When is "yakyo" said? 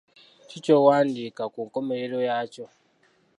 2.29-2.65